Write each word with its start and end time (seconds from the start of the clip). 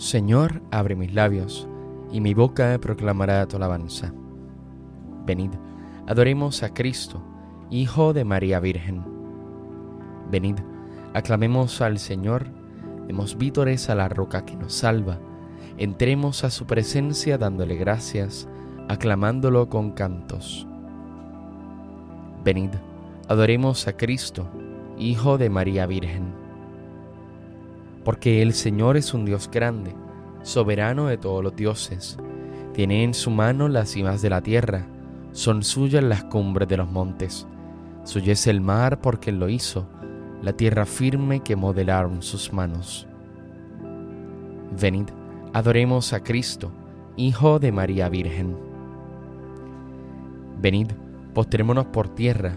Señor, 0.00 0.62
abre 0.70 0.96
mis 0.96 1.12
labios, 1.12 1.68
y 2.10 2.22
mi 2.22 2.32
boca 2.32 2.78
proclamará 2.80 3.46
tu 3.46 3.56
alabanza. 3.56 4.14
Venid, 5.26 5.50
adoremos 6.06 6.62
a 6.62 6.72
Cristo, 6.72 7.22
Hijo 7.68 8.14
de 8.14 8.24
María 8.24 8.60
Virgen. 8.60 9.04
Venid, 10.30 10.56
aclamemos 11.12 11.82
al 11.82 11.98
Señor, 11.98 12.46
demos 13.08 13.36
vítores 13.36 13.90
a 13.90 13.94
la 13.94 14.08
roca 14.08 14.46
que 14.46 14.56
nos 14.56 14.72
salva, 14.72 15.18
entremos 15.76 16.44
a 16.44 16.50
su 16.50 16.64
presencia 16.64 17.36
dándole 17.36 17.76
gracias, 17.76 18.48
aclamándolo 18.88 19.68
con 19.68 19.90
cantos. 19.90 20.66
Venid, 22.42 22.70
adoremos 23.28 23.86
a 23.86 23.98
Cristo, 23.98 24.48
Hijo 24.96 25.36
de 25.36 25.50
María 25.50 25.84
Virgen 25.84 26.39
porque 28.04 28.42
el 28.42 28.52
Señor 28.54 28.96
es 28.96 29.12
un 29.14 29.24
Dios 29.24 29.50
grande, 29.50 29.94
soberano 30.42 31.06
de 31.06 31.18
todos 31.18 31.44
los 31.44 31.54
dioses. 31.54 32.18
Tiene 32.72 33.04
en 33.04 33.14
su 33.14 33.30
mano 33.30 33.68
las 33.68 33.90
cimas 33.90 34.22
de 34.22 34.30
la 34.30 34.40
tierra, 34.40 34.86
son 35.32 35.62
suyas 35.62 36.02
las 36.02 36.24
cumbres 36.24 36.68
de 36.68 36.76
los 36.76 36.90
montes. 36.90 37.46
Suyo 38.04 38.32
es 38.32 38.46
el 38.46 38.60
mar 38.60 39.00
porque 39.00 39.32
lo 39.32 39.48
hizo, 39.48 39.86
la 40.42 40.54
tierra 40.54 40.86
firme 40.86 41.40
que 41.40 41.56
modelaron 41.56 42.22
sus 42.22 42.52
manos. 42.52 43.06
Venid, 44.80 45.08
adoremos 45.52 46.12
a 46.12 46.22
Cristo, 46.22 46.72
Hijo 47.16 47.58
de 47.58 47.72
María 47.72 48.08
Virgen. 48.08 48.56
Venid, 50.60 50.88
postrémonos 51.34 51.86
por 51.86 52.08
tierra, 52.08 52.56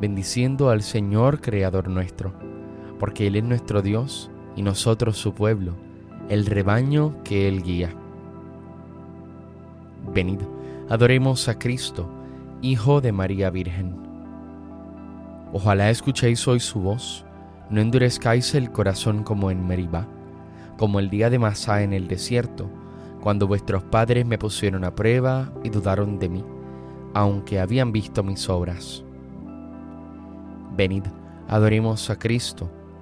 bendiciendo 0.00 0.68
al 0.68 0.82
Señor 0.82 1.40
Creador 1.40 1.88
nuestro, 1.88 2.34
porque 2.98 3.28
Él 3.28 3.36
es 3.36 3.44
nuestro 3.44 3.80
Dios 3.80 4.31
y 4.56 4.62
nosotros 4.62 5.16
su 5.16 5.34
pueblo, 5.34 5.74
el 6.28 6.46
rebaño 6.46 7.22
que 7.24 7.48
Él 7.48 7.62
guía. 7.62 7.94
Venid, 10.14 10.40
adoremos 10.88 11.48
a 11.48 11.58
Cristo, 11.58 12.08
Hijo 12.60 13.00
de 13.00 13.12
María 13.12 13.50
Virgen. 13.50 13.96
Ojalá 15.52 15.90
escuchéis 15.90 16.46
hoy 16.48 16.60
su 16.60 16.80
voz, 16.80 17.24
no 17.70 17.80
endurezcáis 17.80 18.54
el 18.54 18.70
corazón 18.70 19.22
como 19.22 19.50
en 19.50 19.66
Meribá, 19.66 20.06
como 20.76 20.98
el 20.98 21.10
día 21.10 21.30
de 21.30 21.38
Masá 21.38 21.82
en 21.82 21.92
el 21.92 22.08
desierto, 22.08 22.68
cuando 23.20 23.46
vuestros 23.46 23.82
padres 23.84 24.26
me 24.26 24.38
pusieron 24.38 24.84
a 24.84 24.94
prueba 24.94 25.52
y 25.62 25.70
dudaron 25.70 26.18
de 26.18 26.28
mí, 26.28 26.44
aunque 27.14 27.60
habían 27.60 27.92
visto 27.92 28.22
mis 28.22 28.48
obras. 28.48 29.04
Venid, 30.76 31.04
adoremos 31.48 32.10
a 32.10 32.18
Cristo, 32.18 32.70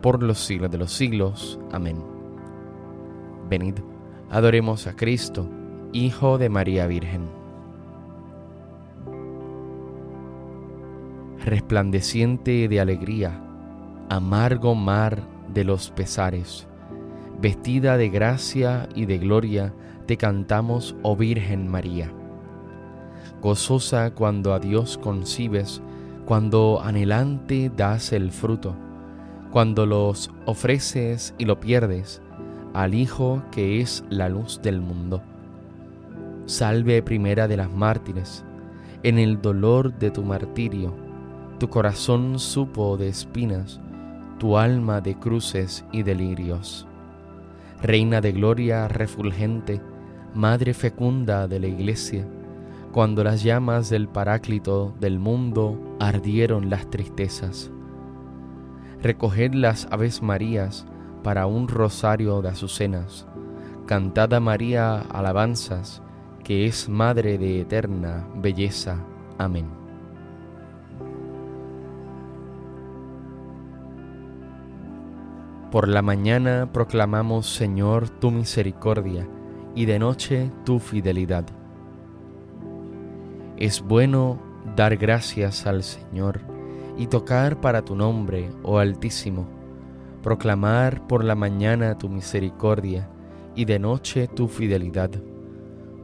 por 0.00 0.22
los 0.22 0.38
siglos 0.38 0.70
de 0.70 0.78
los 0.78 0.92
siglos. 0.92 1.58
Amén. 1.72 2.02
Venid, 3.48 3.74
adoremos 4.30 4.86
a 4.86 4.94
Cristo, 4.94 5.48
Hijo 5.92 6.38
de 6.38 6.48
María 6.48 6.86
Virgen. 6.86 7.28
Resplandeciente 11.44 12.68
de 12.68 12.80
alegría, 12.80 13.40
amargo 14.10 14.74
mar 14.74 15.22
de 15.52 15.64
los 15.64 15.90
pesares, 15.90 16.66
vestida 17.40 17.96
de 17.96 18.10
gracia 18.10 18.88
y 18.94 19.06
de 19.06 19.18
gloria, 19.18 19.72
te 20.06 20.16
cantamos, 20.16 20.94
oh 21.02 21.16
Virgen 21.16 21.68
María. 21.68 22.12
Gozosa 23.40 24.10
cuando 24.14 24.52
a 24.52 24.58
Dios 24.58 24.98
concibes, 24.98 25.80
cuando 26.26 26.82
anhelante 26.82 27.70
das 27.74 28.12
el 28.12 28.30
fruto 28.30 28.74
cuando 29.50 29.86
los 29.86 30.30
ofreces 30.44 31.34
y 31.38 31.44
lo 31.44 31.58
pierdes 31.58 32.20
al 32.74 32.94
Hijo 32.94 33.42
que 33.50 33.80
es 33.80 34.04
la 34.10 34.28
luz 34.28 34.60
del 34.62 34.80
mundo. 34.80 35.22
Salve 36.44 37.02
primera 37.02 37.48
de 37.48 37.56
las 37.56 37.72
mártires, 37.72 38.44
en 39.02 39.18
el 39.18 39.40
dolor 39.40 39.98
de 39.98 40.10
tu 40.10 40.22
martirio, 40.22 40.94
tu 41.58 41.68
corazón 41.68 42.38
supo 42.38 42.96
de 42.96 43.08
espinas, 43.08 43.80
tu 44.38 44.58
alma 44.58 45.00
de 45.00 45.14
cruces 45.14 45.84
y 45.92 46.02
delirios. 46.02 46.86
Reina 47.82 48.20
de 48.20 48.32
gloria 48.32 48.88
refulgente, 48.88 49.80
Madre 50.34 50.74
fecunda 50.74 51.48
de 51.48 51.58
la 51.58 51.68
Iglesia, 51.68 52.26
cuando 52.92 53.24
las 53.24 53.42
llamas 53.42 53.88
del 53.88 54.08
Paráclito 54.08 54.94
del 55.00 55.18
mundo 55.18 55.96
ardieron 55.98 56.70
las 56.70 56.88
tristezas 56.90 57.72
Recoged 59.00 59.54
las 59.54 59.86
Aves 59.92 60.22
Marías 60.22 60.84
para 61.22 61.46
un 61.46 61.68
rosario 61.68 62.42
de 62.42 62.48
azucenas. 62.48 63.28
Cantad 63.86 64.34
a 64.34 64.40
María 64.40 64.98
alabanzas, 64.98 66.02
que 66.42 66.66
es 66.66 66.88
Madre 66.88 67.38
de 67.38 67.60
eterna 67.60 68.26
belleza. 68.34 69.04
Amén. 69.38 69.66
Por 75.70 75.86
la 75.86 76.02
mañana 76.02 76.70
proclamamos, 76.72 77.46
Señor, 77.46 78.08
tu 78.08 78.32
misericordia, 78.32 79.28
y 79.76 79.84
de 79.84 80.00
noche 80.00 80.50
tu 80.64 80.80
fidelidad. 80.80 81.44
Es 83.56 83.80
bueno 83.80 84.40
dar 84.74 84.96
gracias 84.96 85.66
al 85.66 85.84
Señor 85.84 86.57
y 86.98 87.06
tocar 87.06 87.60
para 87.60 87.84
tu 87.84 87.94
nombre, 87.94 88.50
oh 88.64 88.78
Altísimo, 88.78 89.46
proclamar 90.22 91.06
por 91.06 91.24
la 91.24 91.36
mañana 91.36 91.96
tu 91.96 92.08
misericordia 92.08 93.08
y 93.54 93.64
de 93.64 93.78
noche 93.78 94.26
tu 94.26 94.48
fidelidad, 94.48 95.10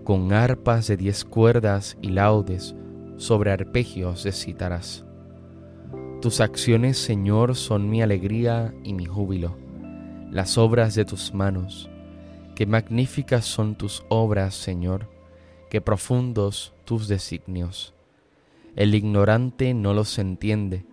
con 0.04 0.32
arpas 0.32 0.86
de 0.86 0.96
diez 0.96 1.24
cuerdas 1.24 1.98
y 2.00 2.10
laudes 2.10 2.74
sobre 3.16 3.50
arpegios 3.50 4.22
de 4.22 4.32
cítaras. 4.32 5.04
Tus 6.20 6.40
acciones, 6.40 6.96
Señor, 6.96 7.54
son 7.56 7.90
mi 7.90 8.00
alegría 8.00 8.72
y 8.82 8.94
mi 8.94 9.04
júbilo, 9.04 9.56
las 10.30 10.56
obras 10.56 10.94
de 10.94 11.04
tus 11.04 11.34
manos. 11.34 11.90
Qué 12.54 12.66
magníficas 12.66 13.44
son 13.44 13.74
tus 13.74 14.04
obras, 14.08 14.54
Señor, 14.54 15.08
qué 15.70 15.80
profundos 15.80 16.72
tus 16.84 17.08
designios. 17.08 17.93
El 18.76 18.96
ignorante 18.96 19.72
no 19.72 19.94
los 19.94 20.18
entiende, 20.18 20.84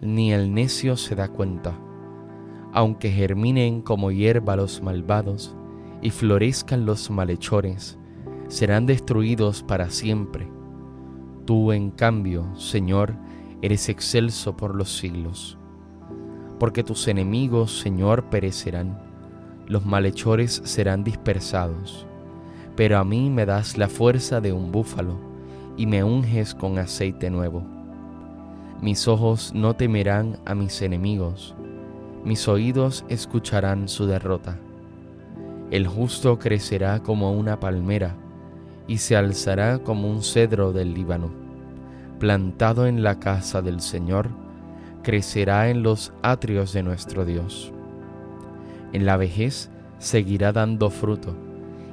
ni 0.00 0.32
el 0.32 0.54
necio 0.54 0.96
se 0.96 1.16
da 1.16 1.26
cuenta. 1.26 1.76
Aunque 2.72 3.10
germinen 3.10 3.82
como 3.82 4.12
hierba 4.12 4.54
los 4.54 4.84
malvados 4.84 5.56
y 6.00 6.10
florezcan 6.10 6.86
los 6.86 7.10
malhechores, 7.10 7.98
serán 8.46 8.86
destruidos 8.86 9.64
para 9.64 9.90
siempre. 9.90 10.48
Tú, 11.44 11.72
en 11.72 11.90
cambio, 11.90 12.54
Señor, 12.54 13.16
eres 13.62 13.88
excelso 13.88 14.56
por 14.56 14.76
los 14.76 14.96
siglos. 14.96 15.58
Porque 16.60 16.84
tus 16.84 17.08
enemigos, 17.08 17.80
Señor, 17.80 18.30
perecerán, 18.30 19.02
los 19.66 19.84
malhechores 19.84 20.62
serán 20.64 21.02
dispersados. 21.02 22.06
Pero 22.76 22.96
a 22.98 23.04
mí 23.04 23.28
me 23.28 23.44
das 23.44 23.76
la 23.76 23.88
fuerza 23.88 24.40
de 24.40 24.52
un 24.52 24.70
búfalo 24.70 25.18
y 25.76 25.86
me 25.86 26.04
unges 26.04 26.54
con 26.54 26.78
aceite 26.78 27.30
nuevo. 27.30 27.62
Mis 28.80 29.08
ojos 29.08 29.52
no 29.54 29.74
temerán 29.74 30.38
a 30.44 30.54
mis 30.54 30.82
enemigos, 30.82 31.54
mis 32.24 32.48
oídos 32.48 33.04
escucharán 33.08 33.88
su 33.88 34.06
derrota. 34.06 34.58
El 35.70 35.86
justo 35.86 36.38
crecerá 36.38 37.00
como 37.00 37.32
una 37.32 37.58
palmera 37.60 38.14
y 38.86 38.98
se 38.98 39.16
alzará 39.16 39.78
como 39.78 40.10
un 40.10 40.22
cedro 40.22 40.72
del 40.72 40.94
Líbano. 40.94 41.30
Plantado 42.18 42.86
en 42.86 43.02
la 43.02 43.18
casa 43.18 43.62
del 43.62 43.80
Señor, 43.80 44.28
crecerá 45.02 45.68
en 45.68 45.82
los 45.82 46.12
atrios 46.22 46.72
de 46.72 46.82
nuestro 46.82 47.24
Dios. 47.24 47.72
En 48.92 49.06
la 49.06 49.16
vejez 49.16 49.70
seguirá 49.98 50.52
dando 50.52 50.90
fruto 50.90 51.34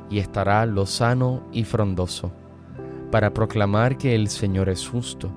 y 0.09 0.19
estará 0.19 0.65
lozano 0.65 1.41
y 1.51 1.63
frondoso 1.63 2.31
para 3.11 3.33
proclamar 3.33 3.97
que 3.97 4.15
el 4.15 4.29
Señor 4.29 4.69
es 4.69 4.87
justo, 4.87 5.29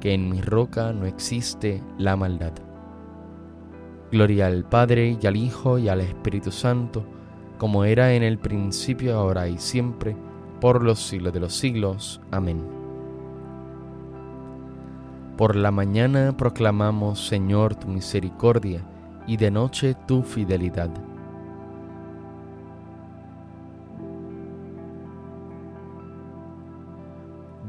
que 0.00 0.12
en 0.12 0.28
mi 0.28 0.40
roca 0.40 0.92
no 0.92 1.06
existe 1.06 1.82
la 1.96 2.16
maldad. 2.16 2.52
Gloria 4.10 4.48
al 4.48 4.64
Padre 4.64 5.16
y 5.20 5.26
al 5.26 5.36
Hijo 5.36 5.78
y 5.78 5.88
al 5.88 6.00
Espíritu 6.00 6.50
Santo, 6.50 7.04
como 7.58 7.84
era 7.84 8.12
en 8.12 8.22
el 8.24 8.38
principio, 8.38 9.16
ahora 9.16 9.48
y 9.48 9.56
siempre, 9.56 10.16
por 10.60 10.82
los 10.82 10.98
siglos 10.98 11.32
de 11.32 11.40
los 11.40 11.54
siglos. 11.54 12.20
Amén. 12.30 12.62
Por 15.36 15.56
la 15.56 15.70
mañana 15.70 16.36
proclamamos, 16.36 17.26
Señor, 17.26 17.74
tu 17.76 17.88
misericordia, 17.88 18.84
y 19.26 19.36
de 19.36 19.50
noche 19.50 19.94
tu 20.06 20.22
fidelidad. 20.22 20.90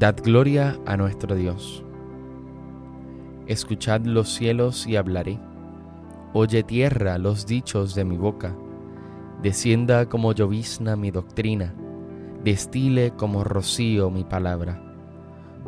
Dad 0.04 0.18
gloria 0.22 0.78
a 0.86 0.98
nuestro 0.98 1.34
Dios. 1.34 1.82
Escuchad 3.48 4.02
los 4.02 4.34
cielos 4.34 4.86
y 4.86 4.98
hablaré. 4.98 5.40
Oye 6.34 6.62
tierra 6.62 7.18
los 7.18 7.46
dichos 7.46 7.96
de 7.96 8.04
mi 8.04 8.18
boca. 8.18 8.54
Descienda 9.42 10.10
como 10.10 10.34
llovizna 10.34 10.98
mi 10.98 11.10
doctrina, 11.10 11.74
destile 12.44 13.12
como 13.12 13.46
rocío 13.46 14.10
mi 14.10 14.26
palabra, 14.26 14.84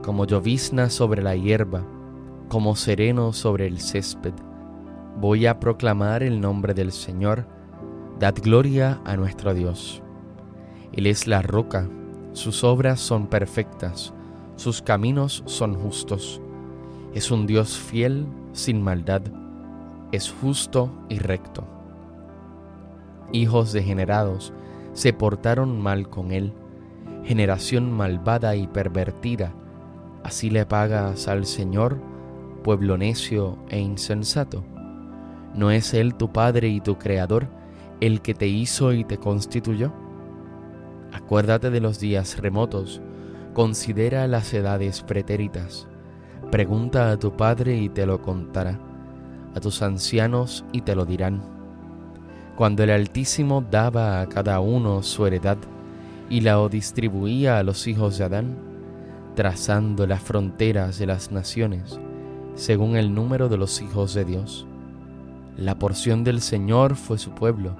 como 0.03 0.25
llovizna 0.25 0.89
sobre 0.89 1.23
la 1.23 1.37
hierba, 1.37 1.85
como 2.49 2.75
sereno 2.75 3.31
sobre 3.31 3.67
el 3.67 3.79
césped. 3.79 4.33
Voy 5.17 5.45
a 5.45 5.61
proclamar 5.61 6.23
el 6.23 6.41
nombre 6.41 6.73
del 6.73 6.91
Señor, 6.91 7.47
dad 8.19 8.35
gloria 8.43 8.99
a 9.05 9.15
nuestro 9.15 9.53
Dios. 9.53 10.03
Él 10.91 11.07
es 11.07 11.25
la 11.25 11.41
roca, 11.41 11.87
sus 12.33 12.65
obras 12.65 12.99
son 12.99 13.27
perfectas, 13.27 14.13
sus 14.55 14.81
caminos 14.81 15.43
son 15.45 15.75
justos. 15.75 16.41
Es 17.13 17.31
un 17.31 17.47
Dios 17.47 17.77
fiel, 17.77 18.25
sin 18.53 18.81
maldad, 18.81 19.21
es 20.11 20.31
justo 20.31 20.89
y 21.09 21.19
recto 21.19 21.75
hijos 23.31 23.73
degenerados, 23.73 24.53
se 24.93 25.13
portaron 25.13 25.79
mal 25.79 26.09
con 26.09 26.31
él, 26.31 26.53
generación 27.23 27.91
malvada 27.91 28.55
y 28.55 28.67
pervertida, 28.67 29.53
así 30.23 30.49
le 30.49 30.65
pagas 30.65 31.27
al 31.27 31.45
Señor, 31.45 31.99
pueblo 32.63 32.97
necio 32.97 33.57
e 33.69 33.79
insensato. 33.79 34.63
¿No 35.53 35.71
es 35.71 35.93
Él 35.93 36.15
tu 36.15 36.31
Padre 36.33 36.67
y 36.67 36.81
tu 36.81 36.97
Creador, 36.97 37.47
el 38.01 38.21
que 38.21 38.33
te 38.33 38.47
hizo 38.47 38.91
y 38.91 39.05
te 39.05 39.17
constituyó? 39.17 39.93
Acuérdate 41.13 41.69
de 41.69 41.79
los 41.79 41.99
días 41.99 42.37
remotos, 42.39 43.01
considera 43.55 44.27
las 44.27 44.53
edades 44.53 45.01
pretéritas, 45.01 45.87
pregunta 46.51 47.09
a 47.09 47.17
tu 47.17 47.35
Padre 47.35 47.75
y 47.75 47.89
te 47.89 48.05
lo 48.05 48.21
contará, 48.21 48.79
a 49.55 49.59
tus 49.59 49.81
ancianos 49.81 50.63
y 50.71 50.81
te 50.81 50.95
lo 50.95 51.05
dirán 51.05 51.55
cuando 52.55 52.83
el 52.83 52.89
Altísimo 52.89 53.63
daba 53.69 54.21
a 54.21 54.27
cada 54.27 54.59
uno 54.61 55.03
su 55.03 55.25
heredad 55.25 55.57
y 56.29 56.41
la 56.41 56.65
distribuía 56.69 57.57
a 57.57 57.63
los 57.63 57.85
hijos 57.87 58.17
de 58.17 58.23
Adán, 58.23 58.57
trazando 59.35 60.07
las 60.07 60.21
fronteras 60.21 60.97
de 60.97 61.05
las 61.05 61.31
naciones 61.31 61.99
según 62.55 62.95
el 62.95 63.13
número 63.13 63.49
de 63.49 63.57
los 63.57 63.81
hijos 63.81 64.13
de 64.13 64.23
Dios. 64.23 64.65
La 65.57 65.77
porción 65.77 66.23
del 66.23 66.39
Señor 66.39 66.95
fue 66.95 67.17
su 67.17 67.31
pueblo, 67.31 67.75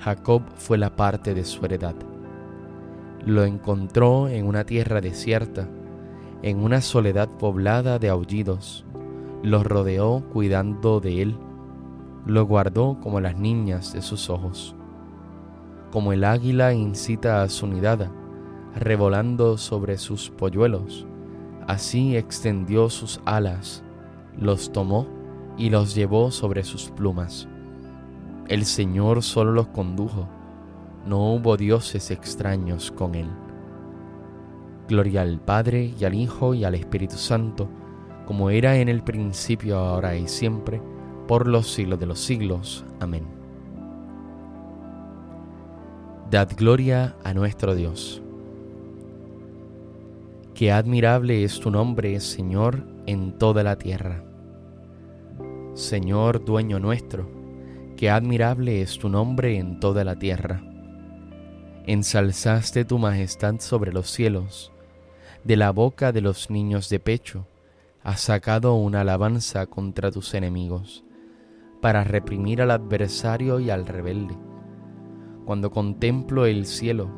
Jacob 0.00 0.42
fue 0.56 0.78
la 0.78 0.96
parte 0.96 1.32
de 1.32 1.44
su 1.44 1.64
heredad. 1.64 1.94
Lo 3.24 3.44
encontró 3.44 4.28
en 4.28 4.46
una 4.46 4.64
tierra 4.64 5.00
desierta, 5.00 5.68
en 6.42 6.62
una 6.62 6.80
soledad 6.80 7.28
poblada 7.28 7.98
de 7.98 8.08
aullidos, 8.08 8.84
lo 9.42 9.62
rodeó 9.62 10.22
cuidando 10.32 11.00
de 11.00 11.22
él 11.22 11.36
lo 12.26 12.46
guardó 12.46 12.98
como 13.00 13.20
las 13.20 13.36
niñas 13.36 13.92
de 13.92 14.02
sus 14.02 14.30
ojos. 14.30 14.74
Como 15.90 16.12
el 16.12 16.24
águila 16.24 16.72
incita 16.72 17.42
a 17.42 17.48
su 17.48 17.66
nidada, 17.66 18.10
revolando 18.76 19.58
sobre 19.58 19.98
sus 19.98 20.30
polluelos, 20.30 21.06
así 21.66 22.16
extendió 22.16 22.90
sus 22.90 23.20
alas, 23.24 23.82
los 24.38 24.70
tomó 24.72 25.06
y 25.56 25.70
los 25.70 25.94
llevó 25.94 26.30
sobre 26.30 26.62
sus 26.62 26.90
plumas. 26.90 27.48
El 28.48 28.64
Señor 28.64 29.22
solo 29.22 29.52
los 29.52 29.68
condujo, 29.68 30.28
no 31.06 31.34
hubo 31.34 31.56
dioses 31.56 32.10
extraños 32.10 32.90
con 32.90 33.14
él. 33.14 33.28
Gloria 34.88 35.22
al 35.22 35.40
Padre 35.40 35.94
y 35.98 36.04
al 36.04 36.14
Hijo 36.14 36.54
y 36.54 36.64
al 36.64 36.74
Espíritu 36.74 37.16
Santo, 37.16 37.68
como 38.26 38.50
era 38.50 38.76
en 38.76 38.88
el 38.88 39.02
principio, 39.02 39.78
ahora 39.78 40.16
y 40.16 40.28
siempre, 40.28 40.80
por 41.26 41.46
los 41.46 41.72
siglos 41.72 41.98
de 42.00 42.06
los 42.06 42.20
siglos. 42.20 42.84
Amén. 43.00 43.24
Dad 46.30 46.50
gloria 46.56 47.16
a 47.24 47.34
nuestro 47.34 47.74
Dios. 47.74 48.22
Qué 50.54 50.70
admirable 50.70 51.42
es 51.42 51.58
tu 51.58 51.70
nombre, 51.70 52.20
Señor, 52.20 52.84
en 53.06 53.38
toda 53.38 53.62
la 53.62 53.76
tierra. 53.76 54.22
Señor, 55.74 56.44
dueño 56.44 56.78
nuestro, 56.78 57.28
qué 57.96 58.10
admirable 58.10 58.82
es 58.82 58.98
tu 58.98 59.08
nombre 59.08 59.56
en 59.56 59.80
toda 59.80 60.04
la 60.04 60.16
tierra. 60.16 60.69
Ensalzaste 61.86 62.84
tu 62.84 62.98
majestad 62.98 63.58
sobre 63.58 63.90
los 63.90 64.10
cielos, 64.10 64.70
de 65.44 65.56
la 65.56 65.70
boca 65.70 66.12
de 66.12 66.20
los 66.20 66.50
niños 66.50 66.90
de 66.90 67.00
pecho, 67.00 67.46
has 68.02 68.20
sacado 68.20 68.74
una 68.74 69.00
alabanza 69.00 69.64
contra 69.64 70.10
tus 70.10 70.34
enemigos 70.34 71.04
para 71.80 72.04
reprimir 72.04 72.60
al 72.60 72.70
adversario 72.70 73.60
y 73.60 73.70
al 73.70 73.86
rebelde. 73.86 74.36
Cuando 75.46 75.70
contemplo 75.70 76.44
el 76.44 76.66
cielo, 76.66 77.10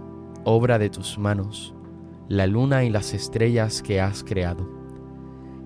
obra 0.44 0.78
de 0.78 0.90
tus 0.90 1.18
manos, 1.18 1.74
la 2.28 2.46
luna 2.46 2.84
y 2.84 2.90
las 2.90 3.14
estrellas 3.14 3.82
que 3.82 4.00
has 4.00 4.22
creado, 4.22 4.68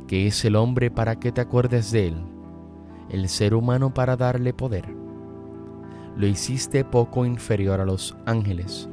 que 0.08 0.26
es 0.26 0.42
el 0.46 0.56
hombre 0.56 0.90
para 0.90 1.20
que 1.20 1.32
te 1.32 1.42
acuerdes 1.42 1.92
de 1.92 2.08
él, 2.08 2.16
el 3.10 3.28
ser 3.28 3.54
humano 3.54 3.92
para 3.92 4.16
darle 4.16 4.54
poder. 4.54 4.95
Lo 6.16 6.26
hiciste 6.26 6.82
poco 6.82 7.26
inferior 7.26 7.80
a 7.80 7.84
los 7.84 8.16
ángeles, 8.24 8.88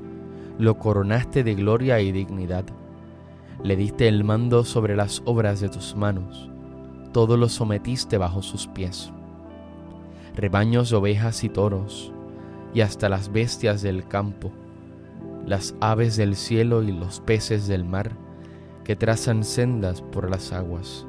lo 0.57 0.77
coronaste 0.77 1.43
de 1.43 1.55
gloria 1.55 2.01
y 2.01 2.11
dignidad, 2.11 2.65
le 3.63 3.77
diste 3.77 4.09
el 4.09 4.25
mando 4.25 4.65
sobre 4.65 4.97
las 4.97 5.21
obras 5.23 5.61
de 5.61 5.69
tus 5.69 5.95
manos, 5.95 6.49
todo 7.13 7.37
lo 7.37 7.47
sometiste 7.47 8.17
bajo 8.17 8.41
sus 8.41 8.67
pies. 8.67 9.11
Rebaños 10.35 10.89
de 10.89 10.97
ovejas 10.97 11.45
y 11.45 11.49
toros, 11.49 12.11
y 12.73 12.81
hasta 12.81 13.07
las 13.07 13.31
bestias 13.31 13.81
del 13.81 14.05
campo, 14.05 14.51
las 15.45 15.75
aves 15.79 16.17
del 16.17 16.35
cielo 16.35 16.83
y 16.83 16.91
los 16.91 17.21
peces 17.21 17.67
del 17.67 17.85
mar, 17.85 18.11
que 18.83 18.97
trazan 18.97 19.45
sendas 19.45 20.01
por 20.01 20.29
las 20.29 20.51
aguas. 20.51 21.05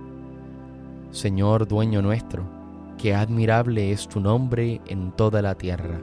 Señor 1.11 1.66
dueño 1.66 2.02
nuestro, 2.02 2.44
qué 2.98 3.14
admirable 3.14 3.92
es 3.92 4.08
tu 4.08 4.20
nombre 4.20 4.80
en 4.86 5.12
toda 5.12 5.42
la 5.42 5.54
tierra. 5.54 6.00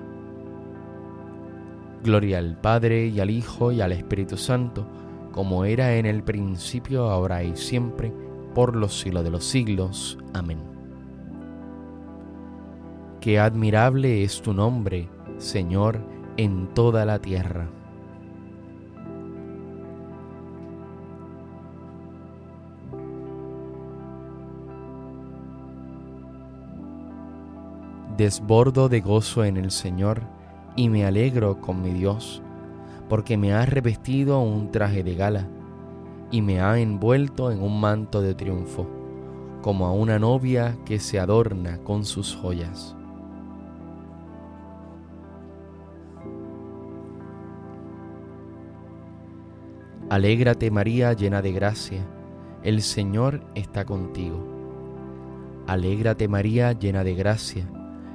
Gloria 2.03 2.39
al 2.39 2.57
Padre 2.59 3.07
y 3.07 3.19
al 3.19 3.29
Hijo 3.29 3.71
y 3.71 3.81
al 3.81 3.91
Espíritu 3.91 4.37
Santo, 4.37 4.87
como 5.31 5.65
era 5.65 5.95
en 5.95 6.05
el 6.05 6.23
principio, 6.23 7.09
ahora 7.09 7.43
y 7.43 7.55
siempre, 7.55 8.11
por 8.53 8.75
los 8.75 8.99
siglos 8.99 9.23
de 9.23 9.29
los 9.29 9.43
siglos. 9.43 10.17
Amén. 10.33 10.59
Qué 13.21 13.39
admirable 13.39 14.23
es 14.23 14.41
tu 14.41 14.53
nombre, 14.53 15.07
Señor, 15.37 15.99
en 16.37 16.67
toda 16.73 17.05
la 17.05 17.19
tierra. 17.19 17.69
Desbordo 28.17 28.89
de 28.89 28.99
gozo 28.99 29.45
en 29.45 29.55
el 29.55 29.71
Señor 29.71 30.23
y 30.75 30.89
me 30.89 31.05
alegro 31.05 31.61
con 31.61 31.81
mi 31.81 31.91
Dios, 31.91 32.41
porque 33.07 33.37
me 33.37 33.53
ha 33.53 33.65
revestido 33.65 34.41
un 34.41 34.69
traje 34.69 35.01
de 35.01 35.15
gala 35.15 35.47
y 36.29 36.41
me 36.41 36.59
ha 36.61 36.77
envuelto 36.77 37.51
en 37.51 37.61
un 37.63 37.79
manto 37.79 38.21
de 38.21 38.35
triunfo, 38.35 38.85
como 39.61 39.85
a 39.85 39.93
una 39.93 40.19
novia 40.19 40.77
que 40.85 40.99
se 40.99 41.19
adorna 41.19 41.77
con 41.79 42.03
sus 42.03 42.35
joyas. 42.35 42.95
Alégrate 50.09 50.69
María 50.69 51.13
llena 51.13 51.41
de 51.41 51.53
gracia, 51.53 52.05
el 52.63 52.81
Señor 52.81 53.41
está 53.55 53.85
contigo. 53.85 54.45
Alégrate 55.67 56.27
María 56.27 56.73
llena 56.73 57.05
de 57.05 57.15
gracia, 57.15 57.65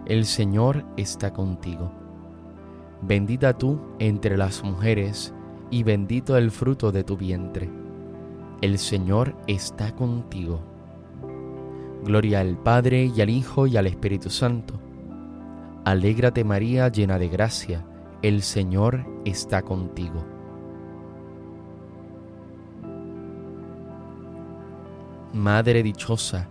el 0.06 0.24
Señor 0.24 0.84
está 0.96 1.32
contigo. 1.32 1.90
Bendita 3.02 3.58
tú 3.58 3.80
entre 3.98 4.36
las 4.36 4.62
mujeres, 4.62 5.34
y 5.70 5.82
bendito 5.82 6.36
el 6.36 6.52
fruto 6.52 6.92
de 6.92 7.02
tu 7.02 7.16
vientre. 7.16 7.68
El 8.62 8.78
Señor 8.78 9.34
está 9.48 9.94
contigo. 9.94 10.60
Gloria 12.04 12.40
al 12.40 12.56
Padre 12.56 13.10
y 13.14 13.20
al 13.20 13.30
Hijo 13.30 13.66
y 13.66 13.76
al 13.76 13.88
Espíritu 13.88 14.30
Santo. 14.30 14.74
Alégrate 15.84 16.44
María 16.44 16.88
llena 16.88 17.18
de 17.18 17.28
gracia, 17.28 17.84
el 18.22 18.42
Señor 18.42 19.04
está 19.24 19.62
contigo. 19.62 20.24
Madre 25.32 25.82
dichosa, 25.82 26.48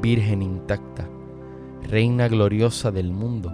Virgen 0.00 0.40
intacta, 0.40 1.08
Reina 1.88 2.28
gloriosa 2.28 2.90
del 2.90 3.10
mundo, 3.10 3.52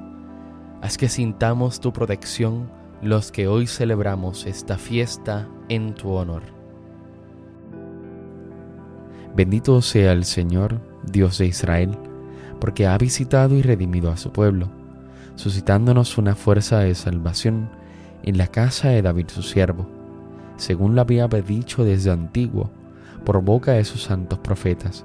haz 0.82 0.98
que 0.98 1.08
sintamos 1.08 1.80
tu 1.80 1.92
protección 1.92 2.68
los 3.02 3.32
que 3.32 3.48
hoy 3.48 3.66
celebramos 3.66 4.46
esta 4.46 4.78
fiesta 4.78 5.48
en 5.68 5.94
tu 5.94 6.10
honor. 6.10 6.42
Bendito 9.34 9.80
sea 9.82 10.12
el 10.12 10.24
Señor, 10.24 10.80
Dios 11.04 11.38
de 11.38 11.46
Israel, 11.46 11.96
porque 12.60 12.86
ha 12.86 12.96
visitado 12.98 13.54
y 13.54 13.62
redimido 13.62 14.10
a 14.10 14.16
su 14.16 14.32
pueblo, 14.32 14.68
suscitándonos 15.34 16.18
una 16.18 16.34
fuerza 16.34 16.80
de 16.80 16.94
salvación 16.94 17.68
en 18.22 18.38
la 18.38 18.46
casa 18.46 18.88
de 18.88 19.02
David 19.02 19.26
su 19.28 19.42
siervo, 19.42 19.86
según 20.56 20.94
lo 20.94 21.02
había 21.02 21.28
dicho 21.28 21.84
desde 21.84 22.10
antiguo, 22.10 22.70
por 23.24 23.42
boca 23.42 23.72
de 23.72 23.84
sus 23.84 24.02
santos 24.02 24.38
profetas. 24.38 25.04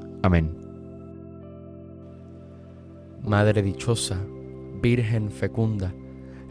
Amén. 0.21 0.55
Madre 3.23 3.61
dichosa, 3.61 4.19
Virgen 4.81 5.31
fecunda, 5.31 5.93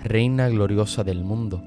Reina 0.03 0.49
gloriosa 0.49 1.05
del 1.05 1.25
mundo, 1.25 1.63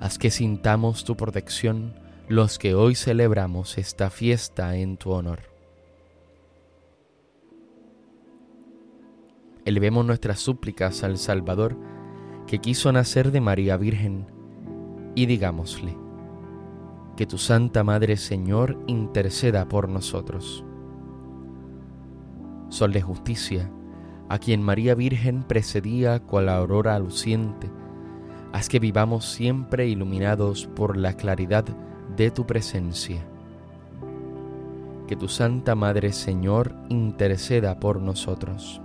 haz 0.00 0.18
que 0.18 0.30
sintamos 0.30 1.04
tu 1.04 1.16
protección 1.16 1.94
los 2.28 2.58
que 2.58 2.74
hoy 2.74 2.94
celebramos 2.94 3.78
esta 3.78 4.10
fiesta 4.10 4.76
en 4.76 4.96
tu 4.96 5.12
honor. 5.12 5.52
elevemos 9.64 10.04
nuestras 10.04 10.40
súplicas 10.40 11.04
al 11.04 11.18
Salvador, 11.18 11.76
que 12.46 12.58
quiso 12.58 12.90
nacer 12.92 13.30
de 13.30 13.40
María 13.40 13.76
Virgen, 13.76 14.26
y 15.14 15.26
digámosle, 15.26 15.96
que 17.16 17.26
tu 17.26 17.38
Santa 17.38 17.84
Madre 17.84 18.16
Señor 18.16 18.78
interceda 18.86 19.68
por 19.68 19.88
nosotros. 19.88 20.64
Sol 22.72 22.94
de 22.94 23.02
justicia, 23.02 23.70
a 24.30 24.38
quien 24.38 24.62
María 24.62 24.94
Virgen 24.94 25.42
precedía 25.42 26.20
cual 26.20 26.48
aurora 26.48 26.98
luciente, 26.98 27.70
haz 28.50 28.70
que 28.70 28.78
vivamos 28.78 29.26
siempre 29.26 29.88
iluminados 29.88 30.66
por 30.74 30.96
la 30.96 31.12
claridad 31.12 31.66
de 32.16 32.30
tu 32.30 32.46
presencia. 32.46 33.22
Que 35.06 35.16
tu 35.16 35.28
Santa 35.28 35.74
Madre 35.74 36.14
Señor 36.14 36.74
interceda 36.88 37.78
por 37.78 38.00
nosotros 38.00 38.80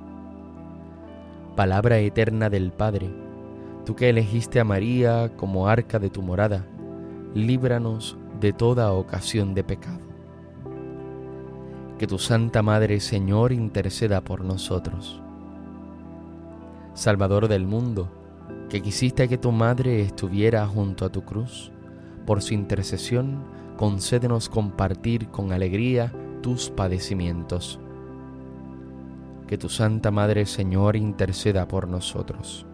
palabra 1.56 1.98
eterna 1.98 2.52
del 2.52 2.72
Padre, 2.72 3.10
tú 3.84 3.96
que 3.96 4.10
elegiste 4.10 4.60
a 4.60 4.64
María 4.64 5.36
como 5.38 5.68
arca 5.68 5.98
de 5.98 6.12
tu 6.12 6.22
morada, 6.22 6.68
líbranos 7.34 8.16
de 8.40 8.54
toda 8.54 8.94
ocasión 8.94 9.56
de 9.56 9.64
pecado. 9.64 10.07
Que 11.98 12.08
tu 12.08 12.20
Santa 12.20 12.62
Madre, 12.62 13.00
Señor, 13.00 13.52
interceda 13.52 14.22
por 14.22 14.44
nosotros. 14.44 15.22
Salvador 16.94 17.48
del 17.48 17.66
mundo, 17.66 18.10
que 18.70 18.82
quisiste 18.82 19.28
que 19.28 19.38
tu 19.38 19.52
Madre 19.52 20.02
estuviera 20.02 20.66
junto 20.68 21.06
a 21.06 21.10
tu 21.10 21.24
cruz, 21.24 21.72
por 22.26 22.42
su 22.42 22.54
intercesión, 22.54 23.44
concédenos 23.78 24.50
compartir 24.50 25.28
con 25.30 25.52
alegría 25.52 26.12
tus 26.42 26.70
padecimientos 26.70 27.80
que 29.48 29.58
tu 29.58 29.70
Santa 29.70 30.12
Madre 30.12 30.46
Señor 30.46 30.96
interceda 30.96 31.68
por 31.68 31.88
nosotros. 31.88 32.66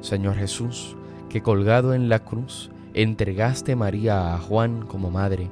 Señor 0.00 0.36
Jesús, 0.36 0.96
que 1.28 1.42
colgado 1.42 1.92
en 1.92 2.08
la 2.08 2.20
cruz 2.20 2.70
entregaste 2.94 3.74
María 3.74 4.32
a 4.34 4.38
Juan 4.38 4.86
como 4.86 5.10
madre, 5.10 5.50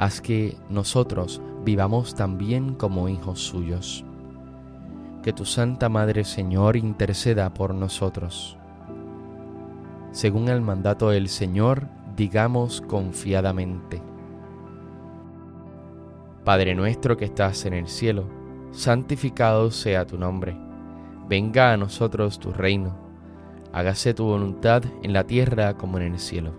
haz 0.00 0.22
que 0.22 0.56
nosotros 0.70 1.42
vivamos 1.62 2.14
también 2.14 2.72
como 2.72 3.10
hijos 3.10 3.38
suyos. 3.38 4.02
Que 5.22 5.34
tu 5.34 5.44
Santa 5.44 5.90
Madre 5.90 6.24
Señor 6.24 6.76
interceda 6.76 7.52
por 7.52 7.74
nosotros. 7.74 8.56
Según 10.10 10.48
el 10.48 10.62
mandato 10.62 11.10
del 11.10 11.28
Señor, 11.28 11.86
digamos 12.16 12.80
confiadamente. 12.80 14.02
Padre 16.46 16.74
nuestro 16.74 17.18
que 17.18 17.26
estás 17.26 17.66
en 17.66 17.74
el 17.74 17.86
cielo, 17.86 18.24
santificado 18.70 19.70
sea 19.70 20.06
tu 20.06 20.16
nombre. 20.16 20.56
Venga 21.28 21.74
a 21.74 21.76
nosotros 21.76 22.40
tu 22.40 22.54
reino. 22.54 22.96
Hágase 23.74 24.14
tu 24.14 24.24
voluntad 24.24 24.82
en 25.02 25.12
la 25.12 25.24
tierra 25.24 25.74
como 25.74 25.98
en 25.98 26.14
el 26.14 26.18
cielo. 26.18 26.54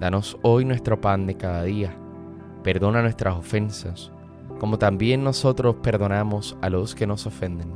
Danos 0.00 0.38
hoy 0.40 0.64
nuestro 0.64 0.98
pan 0.98 1.26
de 1.26 1.36
cada 1.36 1.62
día. 1.64 1.94
Perdona 2.62 3.02
nuestras 3.02 3.36
ofensas, 3.36 4.10
como 4.58 4.78
también 4.78 5.24
nosotros 5.24 5.76
perdonamos 5.82 6.56
a 6.60 6.70
los 6.70 6.94
que 6.94 7.06
nos 7.06 7.26
ofenden. 7.26 7.72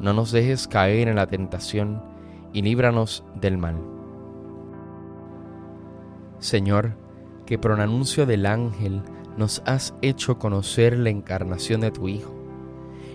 No 0.00 0.12
nos 0.12 0.32
dejes 0.32 0.66
caer 0.66 1.08
en 1.08 1.16
la 1.16 1.26
tentación 1.26 2.02
y 2.52 2.62
líbranos 2.62 3.24
del 3.40 3.58
mal. 3.58 3.76
Señor, 6.38 6.96
que 7.46 7.58
por 7.58 7.80
anuncio 7.80 8.26
del 8.26 8.46
ángel 8.46 9.02
nos 9.36 9.62
has 9.64 9.94
hecho 10.02 10.38
conocer 10.38 10.98
la 10.98 11.10
encarnación 11.10 11.80
de 11.80 11.90
tu 11.90 12.08
Hijo 12.08 12.42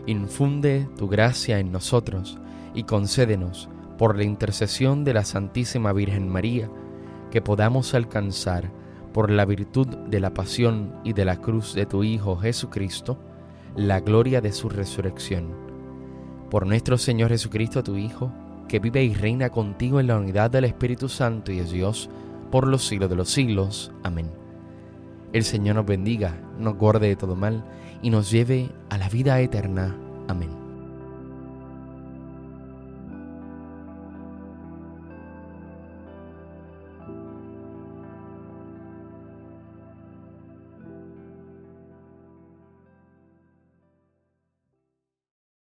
infunde 0.07 0.87
tu 0.97 1.07
gracia 1.07 1.59
en 1.59 1.71
nosotros 1.71 2.39
y 2.73 2.83
concédenos, 2.83 3.69
por 3.97 4.15
la 4.15 4.23
intercesión 4.23 5.03
de 5.03 5.13
la 5.13 5.25
Santísima 5.25 5.91
Virgen 5.91 6.29
María, 6.29 6.69
que 7.31 7.41
podamos 7.41 7.93
alcanzar, 7.93 8.71
por 9.17 9.31
la 9.31 9.45
virtud 9.45 9.87
de 9.87 10.19
la 10.19 10.35
pasión 10.35 10.93
y 11.03 11.13
de 11.13 11.25
la 11.25 11.37
cruz 11.37 11.73
de 11.73 11.87
tu 11.87 12.03
Hijo 12.03 12.37
Jesucristo, 12.37 13.17
la 13.75 13.99
gloria 13.99 14.41
de 14.41 14.51
su 14.51 14.69
resurrección. 14.69 15.55
Por 16.51 16.67
nuestro 16.67 16.99
Señor 16.99 17.29
Jesucristo, 17.29 17.81
tu 17.81 17.97
Hijo, 17.97 18.31
que 18.67 18.77
vive 18.77 19.03
y 19.03 19.15
reina 19.15 19.49
contigo 19.49 19.99
en 19.99 20.05
la 20.05 20.17
unidad 20.17 20.51
del 20.51 20.65
Espíritu 20.65 21.09
Santo 21.09 21.51
y 21.51 21.57
es 21.57 21.71
Dios, 21.71 22.11
por 22.51 22.67
los 22.67 22.85
siglos 22.85 23.09
de 23.09 23.15
los 23.15 23.31
siglos. 23.31 23.91
Amén. 24.03 24.29
El 25.33 25.43
Señor 25.43 25.77
nos 25.77 25.87
bendiga, 25.87 26.39
nos 26.59 26.75
guarde 26.75 27.07
de 27.07 27.15
todo 27.15 27.35
mal 27.35 27.65
y 28.03 28.11
nos 28.11 28.29
lleve 28.29 28.69
a 28.91 28.99
la 28.99 29.09
vida 29.09 29.41
eterna. 29.41 29.97
Amén. 30.27 30.56